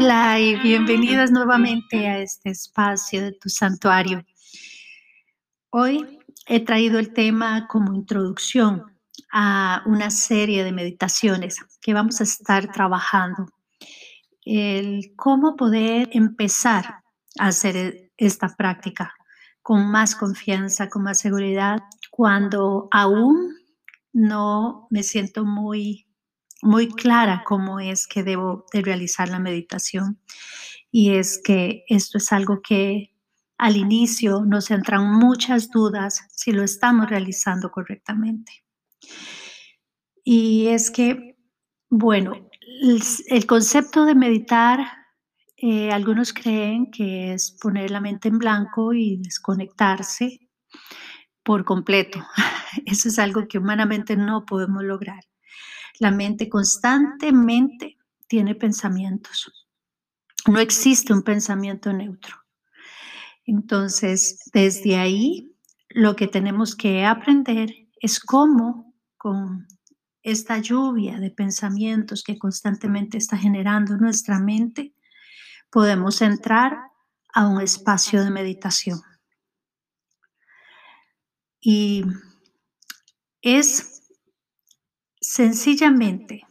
[0.00, 4.24] Hola y bienvenidas nuevamente a este espacio de tu santuario.
[5.70, 8.84] Hoy he traído el tema como introducción
[9.32, 13.46] a una serie de meditaciones que vamos a estar trabajando.
[14.44, 17.02] El cómo poder empezar
[17.40, 19.12] a hacer esta práctica
[19.62, 21.80] con más confianza, con más seguridad,
[22.12, 23.56] cuando aún
[24.12, 26.07] no me siento muy
[26.62, 30.20] muy clara cómo es que debo de realizar la meditación.
[30.90, 33.14] Y es que esto es algo que
[33.58, 38.64] al inicio nos entran muchas dudas si lo estamos realizando correctamente.
[40.24, 41.36] Y es que,
[41.90, 42.48] bueno,
[43.28, 44.80] el, concepto de meditar,
[45.56, 50.48] eh, algunos creen que es poner la mente en blanco y desconectarse
[51.42, 52.24] por completo.
[52.86, 55.24] Eso es algo que humanamente no podemos lograr.
[56.00, 59.52] La mente constantemente tiene pensamientos.
[60.46, 62.36] No existe un pensamiento neutro.
[63.44, 65.54] Entonces, desde ahí,
[65.88, 69.66] lo que tenemos que aprender es cómo con
[70.22, 74.94] esta lluvia de pensamientos que constantemente está generando nuestra mente,
[75.70, 76.78] podemos entrar
[77.32, 79.00] a un espacio de meditación.
[81.60, 82.04] Y
[83.42, 83.97] es
[85.30, 86.46] sencillamente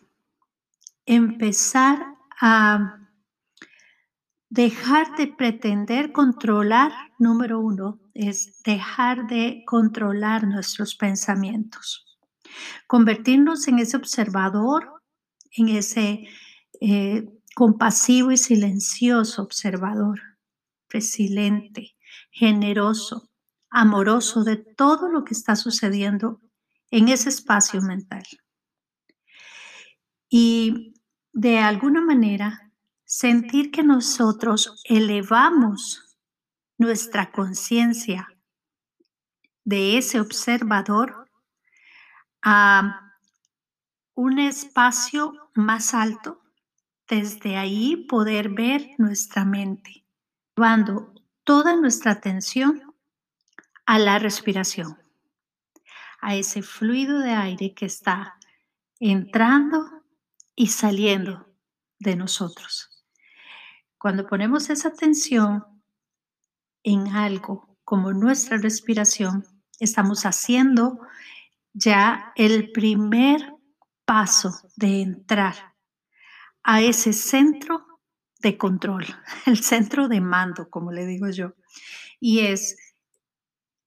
[1.08, 3.00] empezar a
[4.50, 12.20] dejar de pretender controlar, número uno, es dejar de controlar nuestros pensamientos,
[12.86, 15.02] convertirnos en ese observador,
[15.50, 16.28] en ese
[16.80, 20.22] eh, compasivo y silencioso observador,
[20.88, 21.95] resiliente,
[22.30, 23.31] generoso,
[23.72, 26.42] amoroso de todo lo que está sucediendo
[26.92, 28.23] en ese espacio mental
[30.30, 30.94] y
[31.33, 32.72] de alguna manera
[33.06, 36.17] sentir que nosotros elevamos
[36.78, 38.27] nuestra conciencia
[39.64, 41.30] de ese observador
[42.42, 43.14] a
[44.16, 46.42] un espacio más alto,
[47.08, 50.05] desde ahí poder ver nuestra mente,
[50.55, 52.93] llevando toda nuestra atención
[53.86, 54.98] a la respiración,
[56.20, 58.37] a ese fluido de aire que está
[58.99, 59.97] entrando
[60.58, 61.48] y saliendo
[62.00, 63.06] de nosotros.
[63.98, 65.64] Cuando ponemos esa atención
[66.84, 69.46] en algo como nuestra respiración,
[69.80, 71.00] estamos haciendo
[71.73, 73.54] ya el primer
[74.04, 75.76] paso de entrar
[76.64, 77.86] a ese centro
[78.40, 79.06] de control,
[79.46, 81.54] el centro de mando, como le digo yo.
[82.20, 82.78] Y es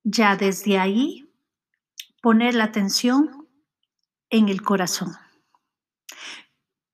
[0.04, 1.28] ya desde ahí
[2.22, 3.48] poner la atención
[4.28, 5.16] en el corazón.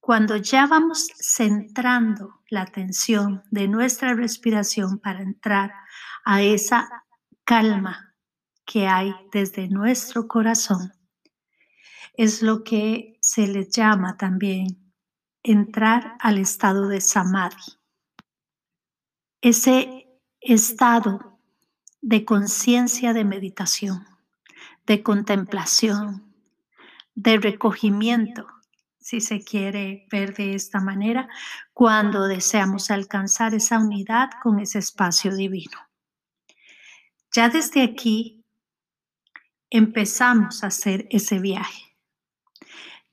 [0.06, 5.72] Cuando ya vamos centrando la atención de nuestra respiración para entrar
[6.24, 6.88] a esa
[7.42, 8.14] calma
[8.64, 10.92] que hay desde nuestro corazón,
[12.14, 14.92] es lo que se le llama también
[15.42, 17.76] entrar al estado de samadhi.
[19.40, 20.06] Ese
[20.40, 21.40] estado
[22.00, 24.06] de conciencia de meditación,
[24.86, 26.32] de contemplación,
[27.16, 28.55] de recogimiento
[29.06, 31.28] si se quiere ver de esta manera,
[31.72, 35.78] cuando deseamos alcanzar esa unidad con ese espacio divino.
[37.32, 38.44] Ya desde aquí
[39.70, 41.96] empezamos a hacer ese viaje.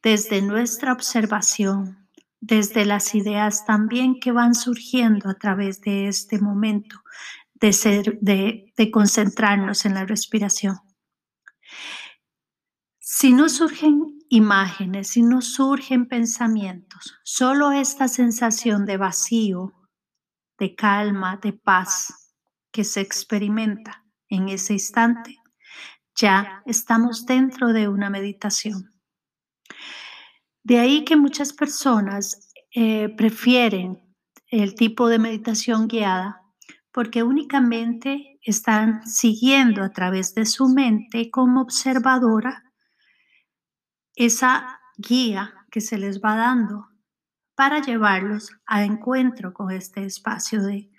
[0.02, 2.10] Desde nuestra observación,
[2.42, 7.04] desde las ideas también que van surgiendo a través de este momento
[7.54, 10.80] de, ser, de, concentrarnos en la respiración.
[12.98, 19.74] Si no surgen imágenes y no surgen pensamientos, solo esta sensación de vacío,
[20.58, 22.34] de calma, de paz
[22.72, 25.38] que se experimenta en ese instante,
[26.16, 29.00] ya estamos dentro de una meditación.
[30.64, 34.02] De ahí que muchas personas eh, prefieren
[34.48, 36.42] el tipo de meditación guiada
[36.92, 42.63] porque únicamente están siguiendo a través de su mente como observadora
[44.16, 46.90] esa guía que se les va dando
[47.56, 50.90] para llevarlos a encuentro con este espacio de,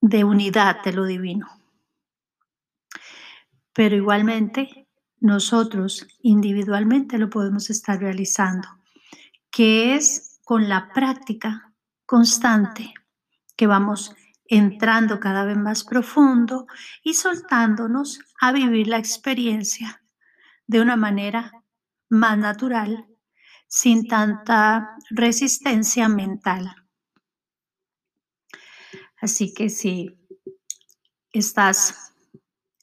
[0.00, 1.48] de unidad de lo divino.
[3.72, 4.88] Pero igualmente
[5.20, 8.68] nosotros individualmente lo podemos estar realizando,
[9.50, 11.72] que es con la práctica
[12.04, 12.92] constante
[13.56, 14.14] que vamos
[14.46, 16.66] entrando cada vez más profundo
[17.02, 20.01] y soltándonos a vivir la experiencia
[20.66, 21.52] de una manera
[22.08, 23.06] más natural,
[23.66, 26.74] sin tanta resistencia mental,
[29.22, 30.18] Así que si
[31.30, 32.12] estás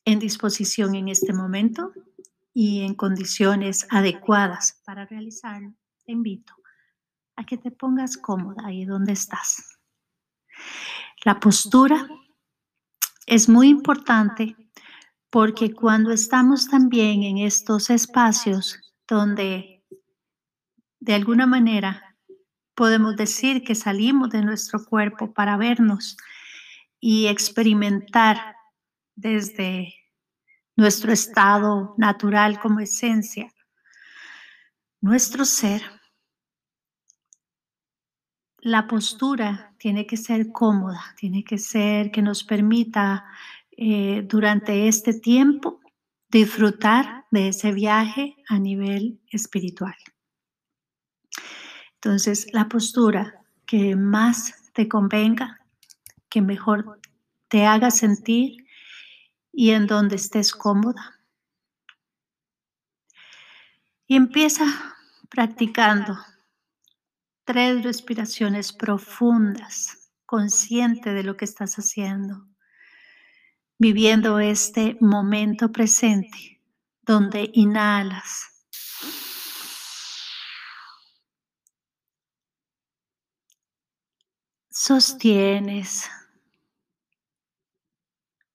[0.06, 1.92] en disposición en este momento
[2.54, 6.54] y en condiciones adecuadas para realizarlo, te invito
[7.36, 9.80] a que te pongas cómoda ahí donde estás.
[11.26, 12.08] La postura
[13.28, 14.56] es muy importante
[15.30, 19.84] porque cuando estamos también en estos espacios donde
[21.00, 22.16] de alguna manera
[22.74, 26.18] podemos decir que salimos de nuestro cuerpo para vernos
[27.00, 28.56] y experimentar
[29.16, 29.94] desde
[30.76, 33.54] nuestro estado natural como esencia,
[35.02, 35.82] nuestro ser,
[38.62, 43.26] la postura tiene que ser cómoda, tiene que ser que nos permita
[43.82, 45.80] eh, durante este tiempo
[46.28, 49.96] disfrutar de ese viaje a nivel espiritual.
[51.94, 55.66] Entonces, la postura que más te convenga,
[56.30, 57.00] que mejor
[57.48, 58.68] te haga sentir
[59.54, 61.22] y en donde estés cómoda.
[64.08, 64.66] Y empieza
[65.30, 66.18] practicando
[67.46, 72.49] tres respiraciones profundas, consciente de lo que estás haciendo,
[73.80, 76.62] viviendo este momento presente
[77.02, 78.68] donde inhalas.
[84.70, 86.10] Sostienes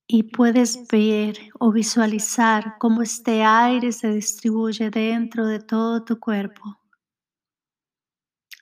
[0.06, 6.78] y puedes ver o visualizar cómo este aire se distribuye dentro de todo tu cuerpo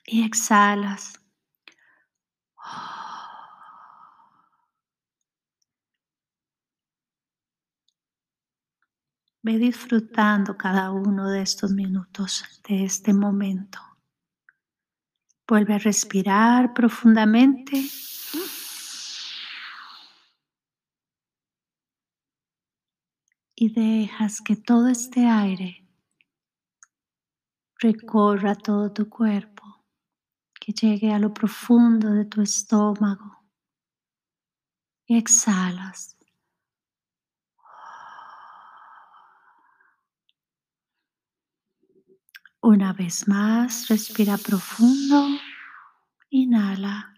[0.05, 1.22] y exhalas.
[9.45, 13.77] Ve disfrutando cada uno de estos minutos, de este momento.
[15.45, 17.83] Vuelve a respirar profundamente.
[23.55, 25.85] Y dejas que todo este aire
[27.79, 29.63] recorra todo tu cuerpo
[30.53, 33.43] que llegue a lo profundo de tu estómago.
[35.05, 36.17] Y exhalas.
[42.63, 45.27] Una vez más, respira profundo.
[46.29, 47.12] Inhala.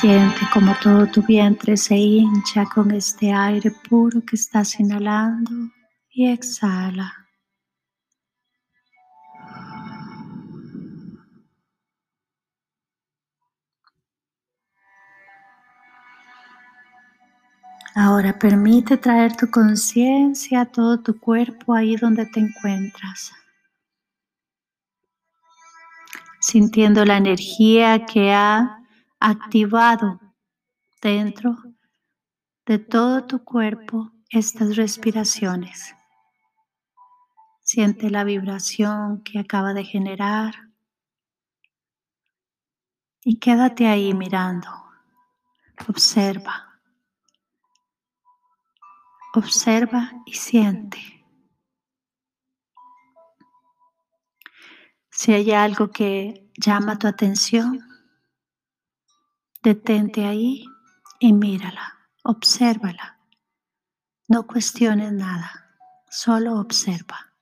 [0.00, 5.50] Siente como todo tu vientre se hincha con este aire puro que estás inhalando
[6.10, 7.14] y exhala.
[17.94, 23.32] Ahora permite traer tu conciencia a todo tu cuerpo ahí donde te encuentras.
[26.38, 28.82] Sintiendo la energía que ha
[29.20, 30.20] activado
[31.00, 31.56] dentro
[32.66, 35.94] de todo tu cuerpo estas respiraciones.
[37.62, 40.54] Siente la vibración que acaba de generar
[43.24, 44.68] y quédate ahí mirando.
[45.88, 46.80] Observa.
[49.34, 50.98] Observa y siente.
[55.10, 57.80] Si hay algo que llama tu atención,
[59.66, 60.64] Detente ahí
[61.18, 63.18] y mírala, obsérvala.
[64.28, 65.50] No cuestiones nada,
[66.08, 67.34] solo observa.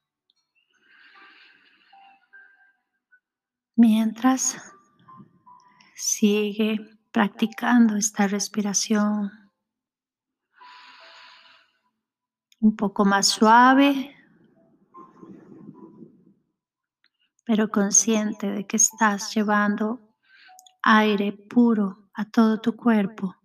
[3.76, 4.56] Mientras
[5.94, 9.30] sigue practicando esta respiración
[12.60, 14.16] un poco más suave,
[17.44, 20.16] pero consciente de que estás llevando
[20.80, 23.36] aire puro a todo tu cuerpo.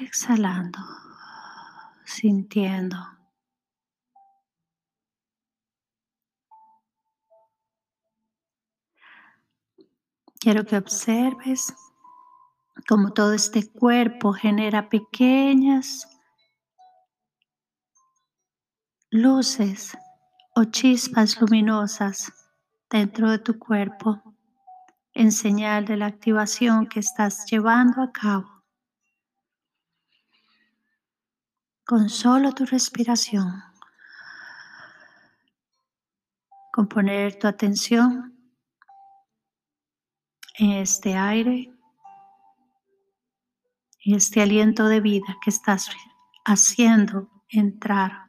[0.00, 0.78] Exhalando,
[2.04, 2.96] sintiendo.
[10.40, 11.74] Quiero que observes
[12.88, 16.06] cómo todo este cuerpo genera pequeñas
[19.10, 19.98] luces
[20.54, 22.32] o chispas luminosas
[22.90, 24.22] dentro de tu cuerpo
[25.12, 28.62] en señal de la activación que estás llevando a cabo.
[31.84, 33.62] Con solo tu respiración,
[36.72, 38.38] con poner tu atención
[40.58, 41.72] en este aire
[44.00, 45.90] y este aliento de vida que estás
[46.44, 48.28] haciendo entrar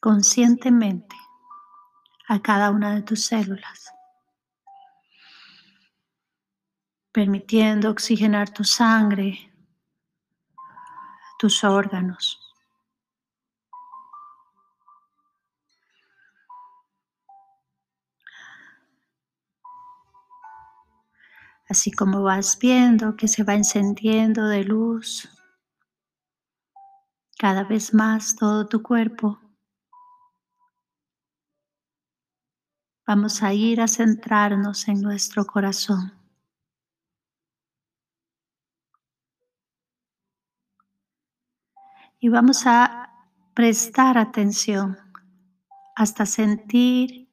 [0.00, 1.16] conscientemente
[2.28, 3.92] a cada una de tus células,
[7.12, 9.52] permitiendo oxigenar tu sangre,
[11.38, 12.40] tus órganos.
[21.68, 25.28] Así como vas viendo que se va encendiendo de luz
[27.38, 29.38] cada vez más todo tu cuerpo.
[33.06, 36.12] Vamos a ir a centrarnos en nuestro corazón.
[42.18, 43.12] Y vamos a
[43.54, 44.98] prestar atención
[45.94, 47.30] hasta sentir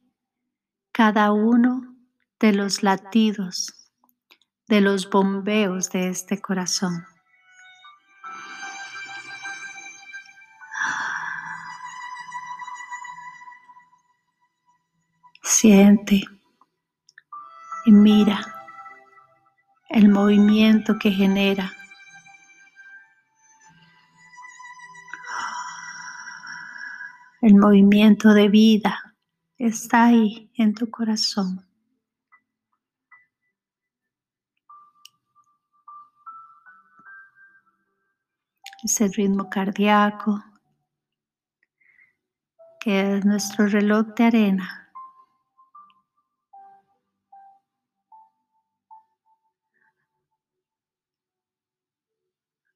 [0.91, 1.95] cada uno
[2.39, 3.83] de los latidos
[4.67, 7.05] de los bombeos de este corazón.
[15.63, 16.21] Siente
[17.85, 18.37] y mira
[19.87, 21.71] el movimiento que genera.
[27.41, 29.15] El movimiento de vida
[29.57, 31.65] está ahí en tu corazón.
[38.83, 40.43] es el ritmo cardíaco,
[42.81, 44.82] que es nuestro reloj de arena.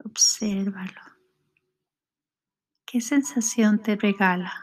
[0.10, 1.02] Obsérvalo.
[2.86, 4.54] ¿Qué sensación te regala?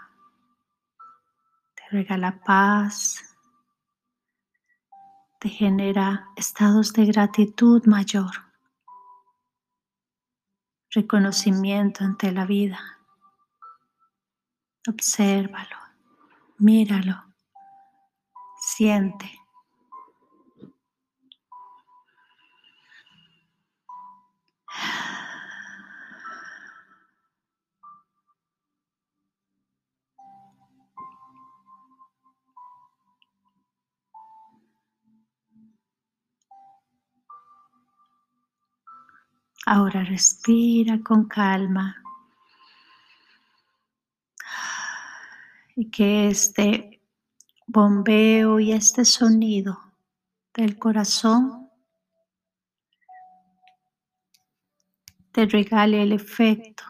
[1.75, 3.23] Te regala paz,
[5.39, 8.33] te genera estados de gratitud mayor
[10.91, 12.81] reconocimiento ante la vida.
[14.89, 15.77] Obsérvalo,
[16.57, 17.23] míralo,
[18.59, 19.45] siente.
[39.66, 42.02] Ahora respira con calma.
[45.75, 47.00] Y que este
[47.66, 49.80] bombeo y este sonido
[50.52, 51.71] del corazón
[55.33, 56.85] te regale el efecto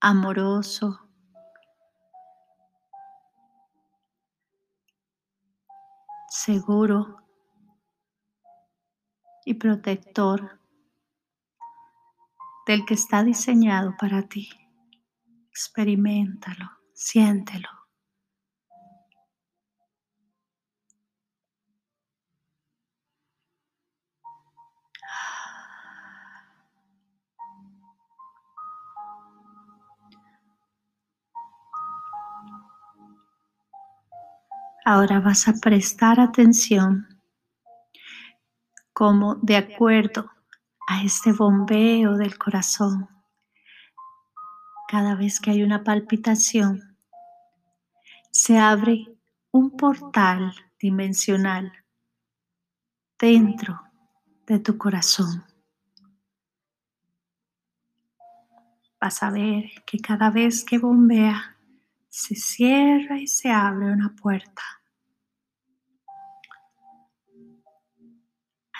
[0.00, 1.10] amoroso,
[6.28, 7.20] seguro
[9.44, 10.58] y protector
[12.68, 14.50] del que está diseñado para ti.
[15.50, 17.70] Experimentalo, siéntelo.
[34.84, 37.06] Ahora vas a prestar atención
[38.92, 40.37] como de acuerdo
[40.90, 43.10] a este bombeo del corazón.
[44.88, 46.96] Cada vez que hay una palpitación,
[48.30, 49.06] se abre
[49.50, 51.70] un portal dimensional
[53.18, 53.82] dentro
[54.46, 55.44] de tu corazón.
[58.98, 61.54] Vas a ver que cada vez que bombea,
[62.08, 64.62] se cierra y se abre una puerta.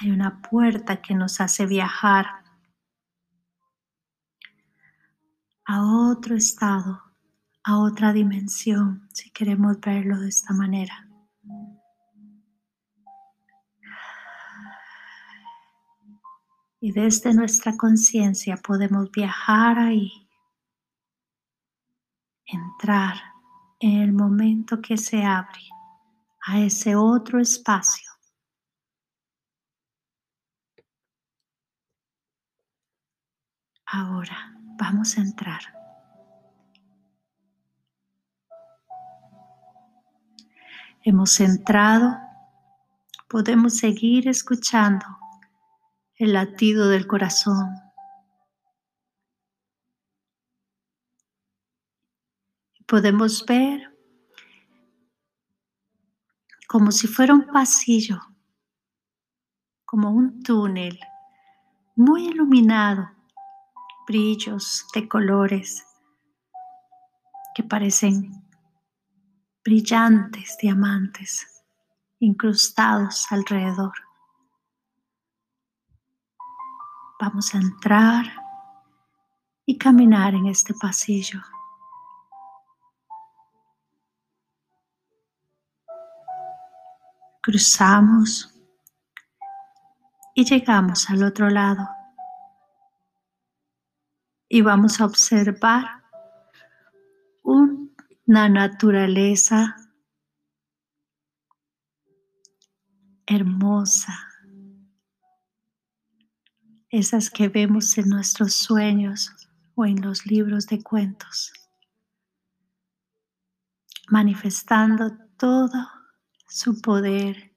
[0.01, 2.27] Hay una puerta que nos hace viajar
[5.65, 7.03] a otro estado,
[7.65, 11.05] a otra dimensión, si queremos verlo de esta manera.
[16.81, 20.29] Y desde nuestra conciencia podemos viajar ahí,
[22.47, 23.17] entrar
[23.81, 25.61] en el momento que se abre
[26.47, 28.08] a ese otro espacio
[33.91, 35.63] Ahora vamos a entrar.
[41.03, 42.19] Hemos entrado,
[43.29, 45.07] podemos seguir escuchando
[46.17, 47.75] el latido del corazón.
[52.87, 53.97] Podemos ver
[56.67, 58.21] como si fuera un pasillo,
[59.87, 61.01] como un túnel
[61.97, 63.18] muy iluminado,
[64.09, 65.85] brillos de colores
[67.55, 68.33] que parecen
[69.63, 71.47] brillantes diamantes
[72.19, 73.93] incrustados alrededor.
[77.21, 78.25] Vamos a entrar
[79.67, 81.43] y caminar en este pasillo.
[87.43, 88.55] Cruzamos
[90.35, 91.98] y llegamos al otro lado.
[94.49, 95.85] Y vamos a observar
[97.43, 99.77] una naturaleza
[103.27, 104.15] hermosa,
[106.89, 109.31] esas que vemos en nuestros sueños
[109.75, 111.53] o en los libros de cuentos,
[114.09, 115.89] manifestando todo
[116.49, 117.55] su poder,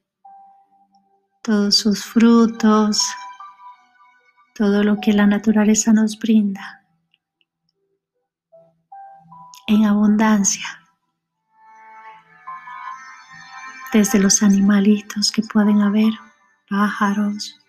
[1.42, 3.02] todos sus frutos,
[4.54, 6.81] todo lo que la naturaleza nos brinda
[9.68, 10.66] en abundancia.
[13.94, 16.14] Desde los animalitos que pueden haber,
[16.70, 17.60] pájaros,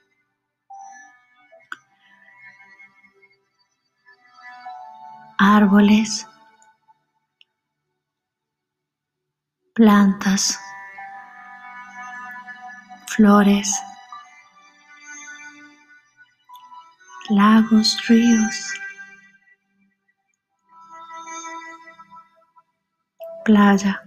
[5.39, 6.27] árboles,
[9.75, 10.61] plantas,
[13.09, 13.83] flores,
[17.31, 18.75] lagos, ríos,
[23.45, 24.03] playa.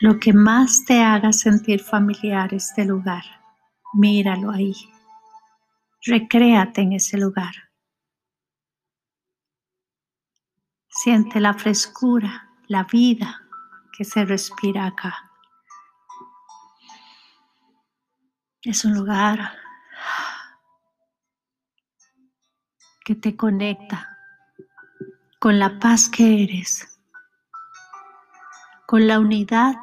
[0.00, 3.22] Lo que más te haga sentir familiar este lugar,
[3.92, 4.74] míralo ahí.
[6.06, 7.52] Recréate en ese lugar.
[10.88, 13.42] Siente la frescura, la vida
[13.92, 15.30] que se respira acá.
[18.62, 19.52] Es un lugar
[23.04, 24.09] que te conecta
[25.40, 27.00] con la paz que eres,
[28.86, 29.74] con la unidad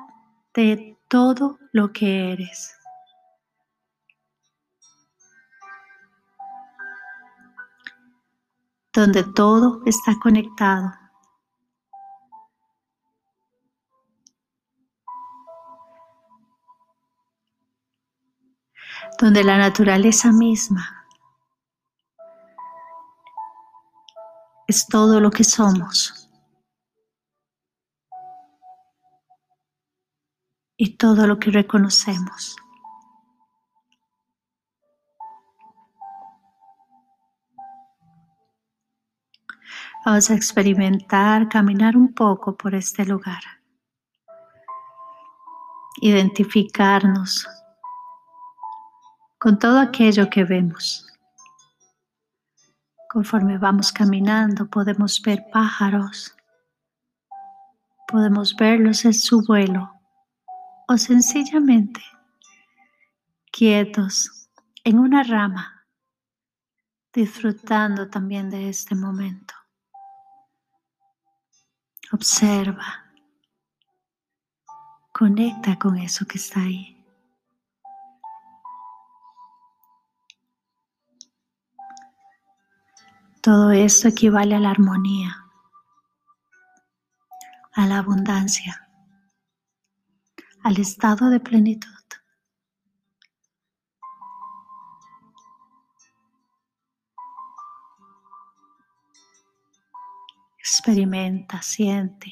[0.53, 2.73] de todo lo que eres.
[8.93, 10.91] donde todo está conectado.
[19.19, 20.96] Donde la naturaleza misma
[24.67, 26.29] es todo lo que somos
[30.75, 32.55] y todo lo que reconocemos.
[40.05, 43.41] Vamos a experimentar, caminar un poco por este lugar.
[45.99, 47.47] Identificarnos
[49.39, 51.07] con todo aquello que vemos.
[53.09, 56.35] Conforme vamos caminando podemos ver pájaros,
[58.07, 59.91] podemos verlos en su vuelo
[60.87, 62.01] o sencillamente
[63.51, 64.49] quietos
[64.83, 65.85] en una rama,
[67.13, 69.53] disfrutando también de este momento.
[72.11, 73.05] Observa.
[75.11, 76.96] Conecta con eso que está ahí.
[83.47, 85.45] Todo esto equivale a la armonía,
[87.71, 88.89] a la abundancia,
[90.65, 91.89] al estado de plenitud.
[100.59, 102.29] Experimenta, siente.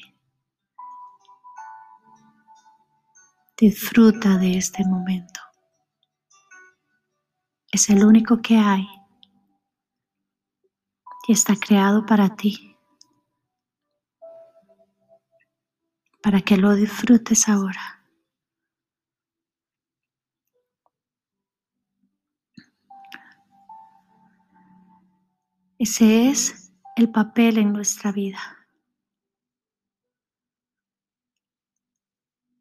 [3.56, 5.40] Disfruta de este momento.
[7.72, 8.86] Es el único que hay
[11.26, 12.76] y está creado para ti.
[16.22, 18.02] Para que lo disfrutes ahora.
[25.78, 28.40] Ese es el papel en nuestra vida.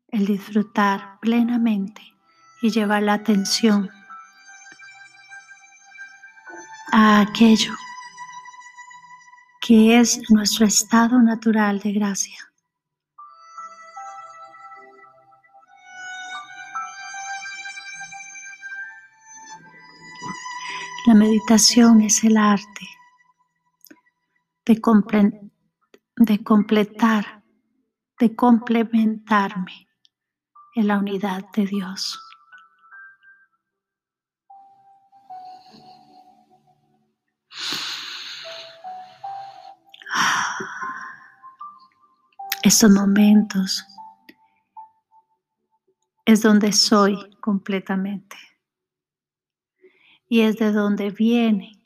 [0.10, 2.02] El disfrutar plenamente
[2.62, 3.90] y llevar la atención
[6.92, 7.74] a aquello
[9.66, 12.38] que es nuestro estado natural de gracia.
[21.08, 22.88] La meditación es el arte
[24.66, 24.80] de,
[26.18, 27.44] de completar
[28.20, 29.88] de complementarme
[30.76, 32.25] en la unidad de Dios.
[42.66, 43.86] Estos momentos
[46.26, 48.36] es donde soy completamente
[50.28, 51.80] y es de donde viene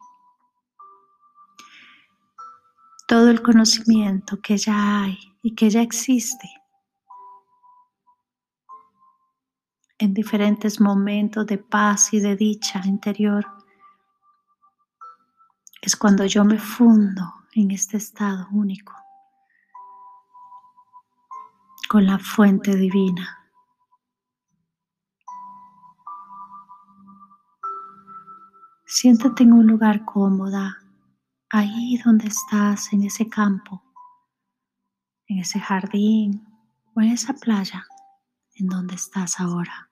[3.10, 6.50] todo el conocimiento que ya hay y que ya existe
[9.98, 13.46] en diferentes momentos de paz y de dicha interior.
[15.82, 18.94] Es cuando yo me fundo en este estado único
[21.90, 23.50] con la fuente divina.
[28.86, 30.78] Siéntate en un lugar cómoda,
[31.50, 33.84] ahí donde estás, en ese campo,
[35.26, 36.48] en ese jardín
[36.94, 37.84] o en esa playa
[38.54, 39.90] en donde estás ahora.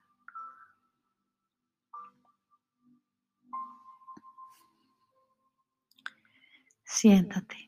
[6.84, 7.67] Siéntate.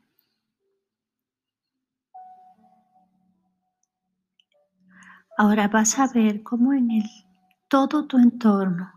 [5.42, 7.10] Ahora vas a ver cómo en el
[7.66, 8.92] todo tu entorno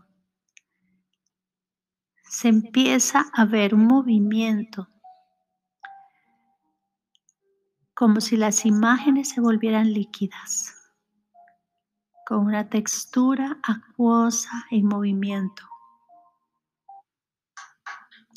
[2.28, 4.90] se empieza a ver un movimiento,
[7.94, 10.76] como si las imágenes se volvieran líquidas,
[12.26, 15.62] con una textura acuosa en movimiento,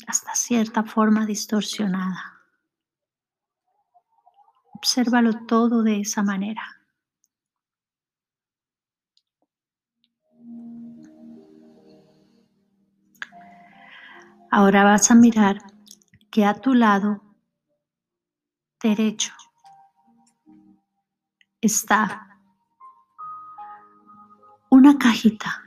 [0.06, 2.40] hasta cierta forma distorsionada.
[4.72, 6.77] Obsérvalo todo de esa manera.
[14.50, 15.58] Ahora vas a mirar
[16.30, 17.22] que a tu lado
[18.82, 19.34] derecho
[21.60, 22.40] está
[24.70, 25.62] una cajita.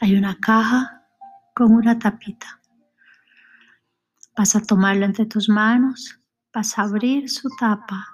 [0.00, 1.02] Hay una caja
[1.54, 2.60] con una tapita.
[4.34, 6.18] Vas a tomarla entre tus manos,
[6.54, 8.06] vas a abrir su tapa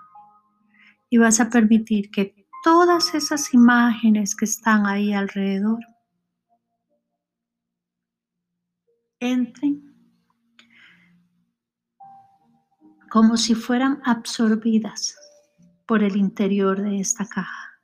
[1.09, 5.92] y vas a permitir que todas esas imágenes que están ahí alrededor
[9.23, 9.93] entren
[13.09, 15.17] como si fueran absorbidas
[15.87, 17.81] por el interior de esta caja.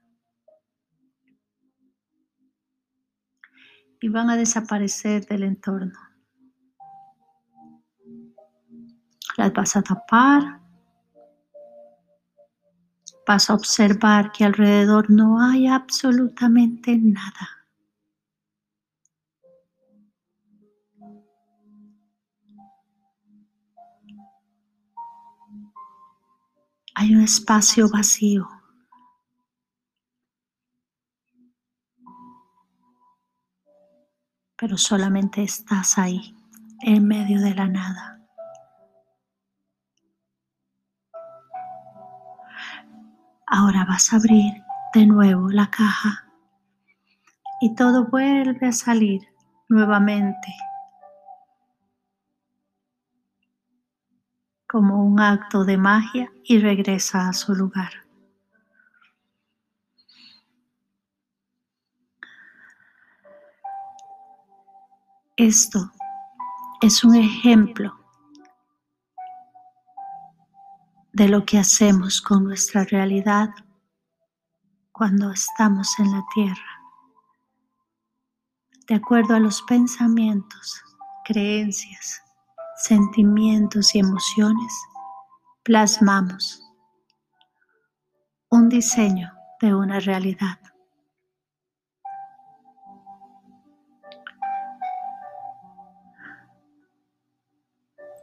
[4.01, 5.99] Y van a desaparecer del entorno.
[9.37, 10.61] Las vas a tapar.
[13.27, 17.58] Vas a observar que alrededor no hay absolutamente nada.
[26.99, 28.49] Hay un espacio vacío.
[34.57, 36.35] Pero solamente estás ahí,
[36.81, 38.21] en medio de la nada.
[43.47, 44.61] Ahora vas a abrir
[44.93, 46.27] de nuevo la caja
[47.61, 49.23] y todo vuelve a salir
[49.69, 50.49] nuevamente
[54.69, 57.91] como un acto de magia y regresa a su lugar.
[65.37, 65.91] Esto
[66.83, 67.99] es un ejemplo
[71.13, 73.51] de lo que hacemos con nuestra realidad
[74.93, 76.83] cuando estamos en la tierra,
[78.89, 80.83] de acuerdo a los pensamientos,
[81.25, 82.21] creencias,
[82.79, 84.73] sentimientos y emociones,
[85.63, 86.63] plasmamos
[88.51, 90.59] un diseño de una realidad.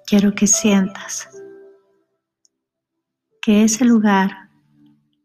[0.07, 1.27] Quiero que sientas
[3.41, 4.49] que ese lugar,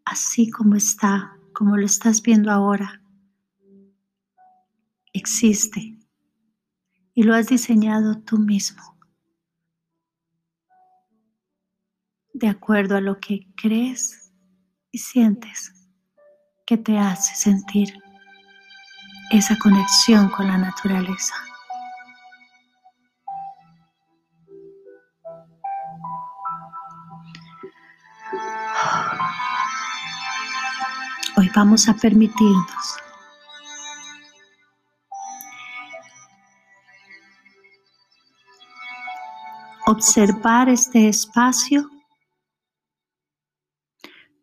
[0.05, 3.01] así como está, como lo estás viendo ahora,
[5.13, 5.99] existe
[7.15, 8.90] y lo has diseñado tú mismo.
[12.41, 14.33] De acuerdo a lo que crees
[14.91, 15.75] y sientes
[16.67, 17.93] que te hace sentir
[19.31, 21.35] esa conexión con la naturaleza.
[31.37, 32.97] Hoy vamos a permitirnos
[39.87, 42.00] observar este espacio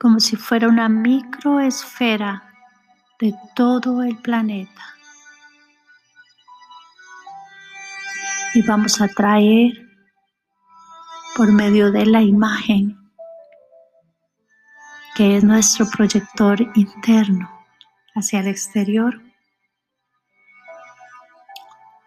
[0.08, 2.42] como si fuera una microesfera
[3.20, 4.82] de todo el planeta.
[8.54, 9.74] Y vamos a traer
[11.36, 12.98] por medio de la imagen
[15.14, 17.52] que es nuestro proyector interno
[18.16, 19.22] hacia el exterior.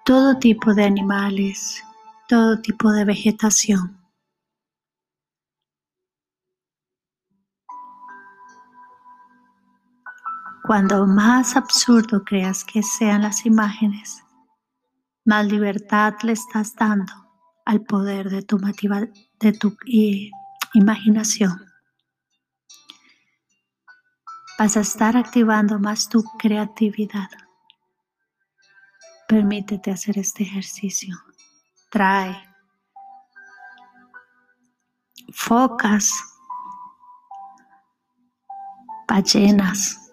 [0.07, 1.85] Todo tipo de animales,
[2.31, 4.00] todo tipo de vegetación.
[10.63, 14.23] Cuando más absurdo creas que sean las imágenes,
[15.25, 17.13] más libertad le estás dando
[17.65, 20.31] al poder de tu, de tu eh,
[20.75, 21.65] imaginación.
[24.59, 27.29] Vas a estar activando más tu creatividad.
[29.27, 31.17] Permítete hacer este ejercicio.
[31.91, 32.37] Trae
[35.33, 36.13] focas,
[39.09, 40.10] ballenas,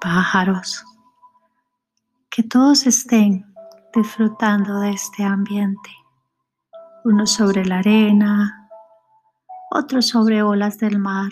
[0.00, 0.84] pájaros,
[2.30, 3.44] que todos estén
[3.94, 5.90] disfrutando de este ambiente.
[7.04, 8.68] Unos sobre la arena,
[9.70, 11.30] otros sobre olas del mar,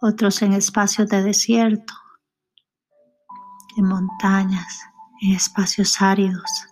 [0.00, 1.94] otros en espacios de desierto,
[3.76, 4.80] en montañas,
[5.20, 6.66] en espacios áridos.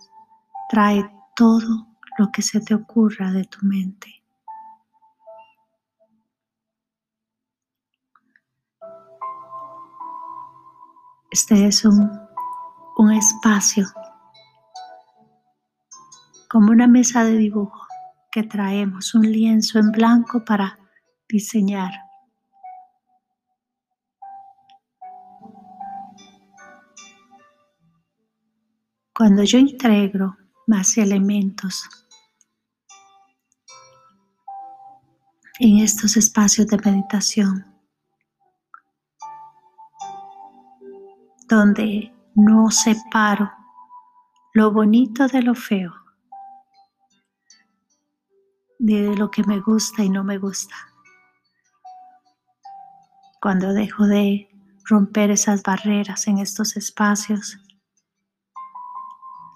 [0.69, 4.23] Trae todo lo que se te ocurra de tu mente.
[11.39, 12.09] Este es un,
[12.97, 13.85] un espacio
[16.49, 17.85] como una mesa de dibujo
[18.31, 20.79] que traemos un lienzo en blanco para
[21.29, 21.91] diseñar.
[29.15, 31.87] Cuando yo integro más elementos
[35.59, 37.76] en estos espacios de meditación,
[41.47, 43.51] donde no separo
[44.53, 45.93] lo bonito de lo feo,
[48.79, 50.75] de lo que me gusta y no me gusta.
[53.41, 54.49] Cuando dejo de
[54.89, 57.57] romper esas barreras en estos espacios,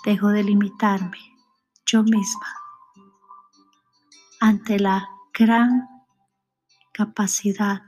[0.05, 1.17] dejo de limitarme
[1.85, 2.47] yo misma
[4.39, 5.87] ante la gran
[6.93, 7.81] capacidad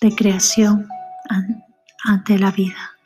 [0.00, 0.88] de creación
[2.04, 2.98] ante la vida.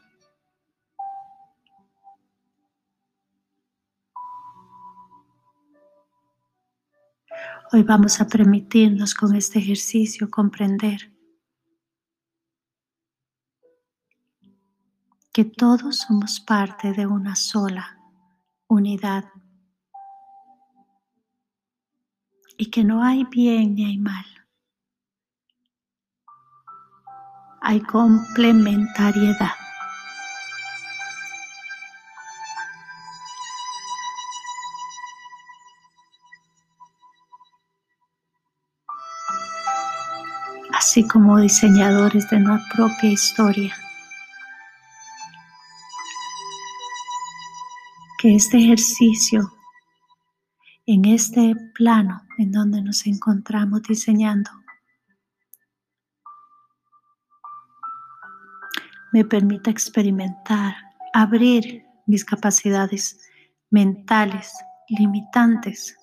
[7.73, 11.11] Hoy vamos a permitirnos con este ejercicio comprender
[15.33, 17.99] que todos somos parte de una sola
[18.67, 19.25] unidad
[22.59, 24.42] y que no hay bien ni hay mal.
[27.63, 29.53] Hay complementariedad.
[40.75, 43.75] así como diseñadores de nuestra propia historia.
[48.19, 49.53] Que este ejercicio
[50.85, 54.51] en este plano en donde nos encontramos diseñando
[59.13, 60.75] me permita experimentar,
[61.13, 63.21] abrir mis capacidades
[63.71, 64.53] mentales
[64.89, 65.97] limitantes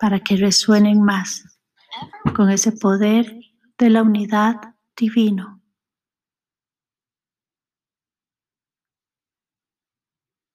[0.00, 1.44] para que resuenen más
[2.34, 3.40] con ese poder
[3.78, 5.60] de la unidad divino.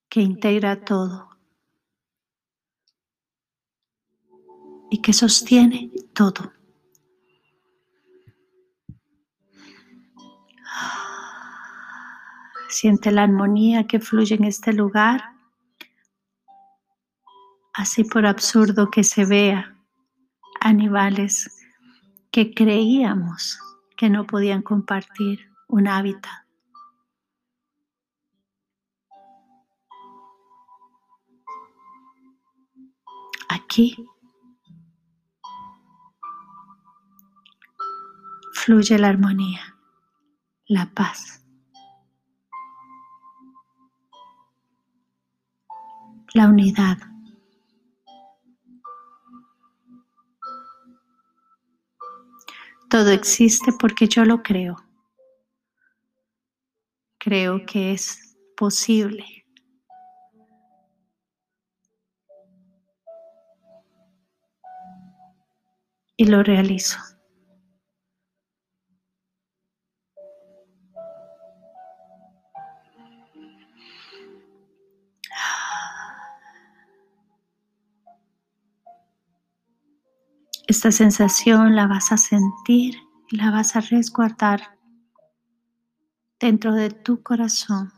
[0.09, 1.29] que integra todo
[4.89, 6.58] y que sostiene todo.
[12.67, 15.33] Siente la armonía que fluye en este lugar,
[17.73, 19.75] así por absurdo que se vea,
[20.61, 21.49] animales
[22.31, 23.59] que creíamos
[23.97, 26.31] que no podían compartir un hábitat.
[33.49, 33.95] Aquí
[38.53, 39.78] fluye la armonía,
[40.69, 41.43] la paz.
[46.35, 46.97] La unidad.
[52.87, 54.75] Todo existe porque yo lo creo.
[57.17, 59.25] Creo que es posible.
[66.15, 67.08] Y lo realizo.
[80.69, 82.93] Esta sensación la vas a sentir
[83.31, 84.77] y la vas a resguardar
[86.39, 87.91] dentro de tu corazón,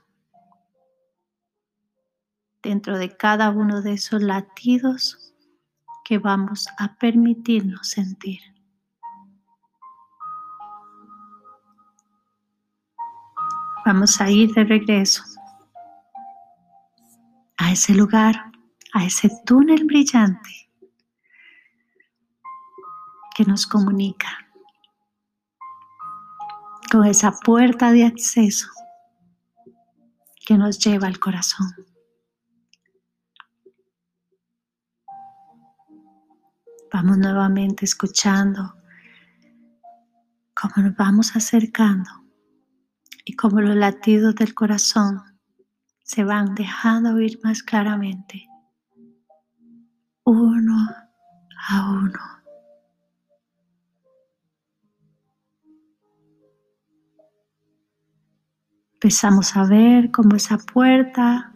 [2.64, 5.34] dentro de cada uno de esos latidos
[6.06, 8.40] que vamos a permitirnos sentir.
[13.86, 15.24] Vamos a ir de regreso
[17.58, 18.50] a ese lugar,
[18.94, 20.71] a ese túnel brillante
[23.36, 24.30] que nos comunica
[26.92, 28.68] con esa puerta de acceso
[30.46, 31.74] que nos lleva al corazón.
[36.92, 38.76] Vamos nuevamente escuchando
[40.54, 42.10] cómo nos vamos acercando
[43.24, 45.22] y cómo los latidos del corazón
[46.04, 48.46] se van dejando oír más claramente,
[50.26, 50.90] uno
[51.70, 52.41] a uno.
[59.04, 61.52] Empezamos a ver cómo esa puerta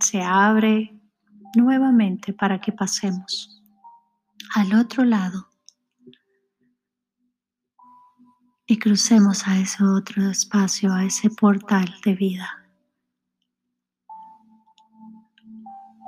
[0.00, 0.98] se abre
[1.54, 3.62] nuevamente para que pasemos
[4.54, 5.46] al otro lado
[8.66, 12.66] y crucemos a ese otro espacio, a ese portal de vida.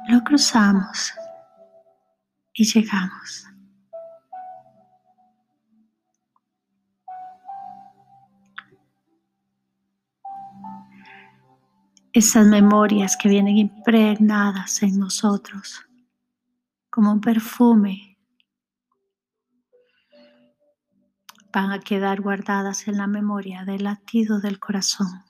[0.09, 1.13] Lo cruzamos
[2.55, 3.47] y llegamos.
[12.13, 15.85] Esas memorias que vienen impregnadas en nosotros
[16.91, 18.19] como un perfume
[21.53, 25.25] van a quedar guardadas en la memoria del latido del corazón.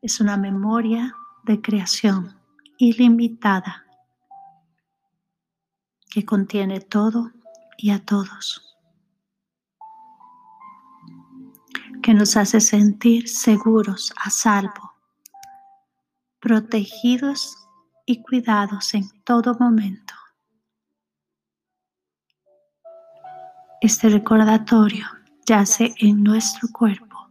[0.00, 2.38] Es una memoria de creación
[2.78, 3.84] ilimitada
[6.10, 7.32] que contiene todo
[7.76, 8.71] y a todos.
[12.02, 14.92] Que nos hace sentir seguros, a salvo,
[16.40, 17.56] protegidos
[18.04, 20.14] y cuidados en todo momento.
[23.80, 25.06] Este recordatorio
[25.46, 27.30] yace en nuestro cuerpo.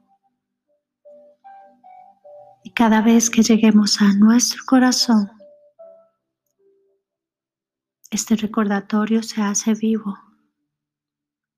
[2.63, 5.31] Y cada vez que lleguemos a nuestro corazón,
[8.09, 10.17] este recordatorio se hace vivo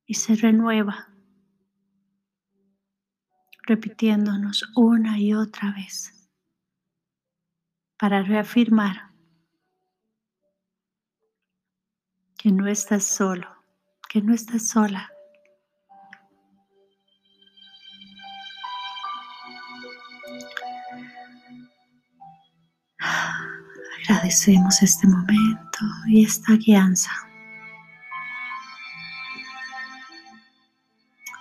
[0.05, 1.12] y se renueva
[3.63, 6.29] repitiéndonos una y otra vez
[7.97, 9.11] para reafirmar
[12.37, 13.47] que no estás solo,
[14.09, 15.09] que no estás sola.
[24.09, 27.32] Agradecemos este momento y esta guianza.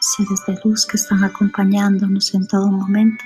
[0.03, 3.25] Seres de luz que están acompañándonos en todo momento.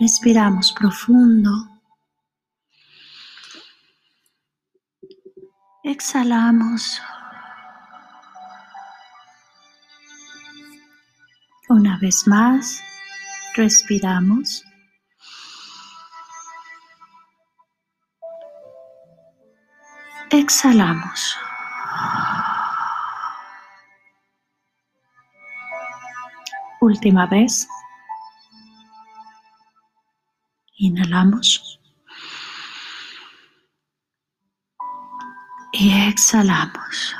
[0.00, 1.50] Respiramos profundo.
[5.84, 7.00] Exhalamos.
[11.68, 12.80] Una vez más,
[13.54, 14.64] respiramos.
[20.30, 21.36] Exhalamos.
[26.92, 27.66] Última vez.
[30.76, 31.80] Inhalamos.
[35.72, 37.16] Y exhalamos.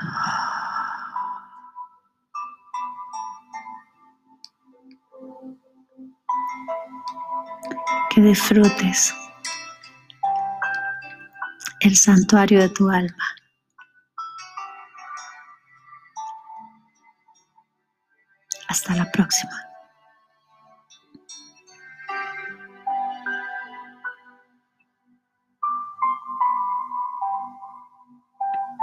[8.10, 9.14] Que disfrutes
[11.80, 13.24] el santuario de tu alma.
[18.68, 19.71] Hasta la próxima.